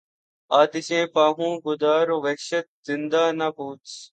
آتشیں 0.51 1.05
پا 1.13 1.25
ہوں 1.37 1.53
گداز 1.65 2.09
وحشت 2.23 2.67
زنداں 2.87 3.29
نہ 3.39 3.47
پوچھ 3.57 3.91